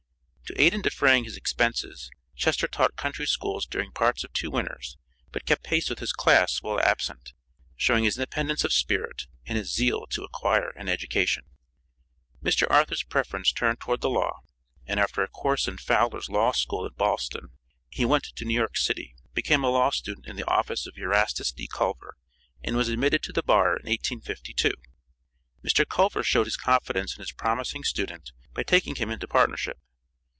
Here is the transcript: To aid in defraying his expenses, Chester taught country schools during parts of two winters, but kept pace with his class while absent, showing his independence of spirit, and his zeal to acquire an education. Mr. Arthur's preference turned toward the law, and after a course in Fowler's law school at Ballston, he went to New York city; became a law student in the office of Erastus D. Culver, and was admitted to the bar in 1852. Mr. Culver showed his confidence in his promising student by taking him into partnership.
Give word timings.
To 0.51 0.61
aid 0.61 0.73
in 0.73 0.81
defraying 0.81 1.23
his 1.23 1.37
expenses, 1.37 2.09
Chester 2.35 2.67
taught 2.67 2.97
country 2.97 3.25
schools 3.25 3.65
during 3.65 3.93
parts 3.93 4.25
of 4.25 4.33
two 4.33 4.51
winters, 4.51 4.97
but 5.31 5.45
kept 5.45 5.63
pace 5.63 5.89
with 5.89 5.99
his 5.99 6.11
class 6.11 6.61
while 6.61 6.77
absent, 6.81 7.31
showing 7.77 8.03
his 8.03 8.17
independence 8.17 8.65
of 8.65 8.73
spirit, 8.73 9.27
and 9.45 9.57
his 9.57 9.73
zeal 9.73 10.07
to 10.07 10.25
acquire 10.25 10.71
an 10.71 10.89
education. 10.89 11.45
Mr. 12.43 12.69
Arthur's 12.69 13.01
preference 13.05 13.53
turned 13.53 13.79
toward 13.79 14.01
the 14.01 14.09
law, 14.09 14.39
and 14.85 14.99
after 14.99 15.23
a 15.23 15.29
course 15.29 15.69
in 15.69 15.77
Fowler's 15.77 16.27
law 16.27 16.51
school 16.51 16.85
at 16.85 16.97
Ballston, 16.97 17.51
he 17.89 18.03
went 18.03 18.25
to 18.35 18.43
New 18.43 18.53
York 18.53 18.75
city; 18.75 19.15
became 19.33 19.63
a 19.63 19.69
law 19.69 19.89
student 19.89 20.27
in 20.27 20.35
the 20.35 20.47
office 20.51 20.85
of 20.85 20.97
Erastus 20.97 21.53
D. 21.53 21.65
Culver, 21.65 22.17
and 22.61 22.75
was 22.75 22.89
admitted 22.89 23.23
to 23.23 23.31
the 23.31 23.41
bar 23.41 23.77
in 23.77 23.87
1852. 23.89 24.73
Mr. 25.65 25.87
Culver 25.87 26.23
showed 26.23 26.45
his 26.45 26.57
confidence 26.57 27.15
in 27.15 27.21
his 27.21 27.31
promising 27.31 27.85
student 27.85 28.33
by 28.53 28.63
taking 28.63 28.95
him 28.95 29.09
into 29.09 29.29
partnership. 29.29 29.77